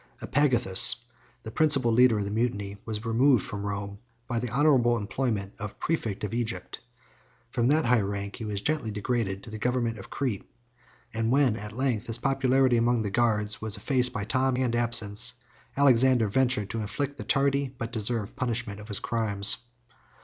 Epagathus, 0.19 0.95
the 1.43 1.51
principal 1.51 1.91
leader 1.91 2.17
of 2.17 2.23
the 2.25 2.31
mutiny, 2.31 2.75
was 2.85 3.05
removed 3.05 3.45
from 3.45 3.63
Rome, 3.63 3.99
by 4.27 4.39
the 4.39 4.49
honorable 4.49 4.97
employment 4.97 5.53
of 5.59 5.79
præfect 5.79 6.23
of 6.23 6.33
Egypt: 6.33 6.79
from 7.51 7.67
that 7.67 7.85
high 7.85 8.01
rank 8.01 8.37
he 8.37 8.43
was 8.43 8.61
gently 8.61 8.89
degraded 8.89 9.43
to 9.43 9.51
the 9.51 9.59
government 9.59 9.99
of 9.99 10.09
Crete; 10.09 10.49
and 11.13 11.31
when 11.31 11.55
at 11.55 11.77
length, 11.77 12.07
his 12.07 12.17
popularity 12.17 12.77
among 12.77 13.03
the 13.03 13.11
guards 13.11 13.61
was 13.61 13.77
effaced 13.77 14.11
by 14.11 14.23
time 14.23 14.57
and 14.57 14.75
absence, 14.75 15.35
Alexander 15.77 16.27
ventured 16.29 16.71
to 16.71 16.81
inflict 16.81 17.17
the 17.19 17.23
tardy 17.23 17.67
but 17.69 17.91
deserved 17.91 18.35
punishment 18.35 18.79
of 18.79 18.87
his 18.87 18.97
crimes. 18.99 19.57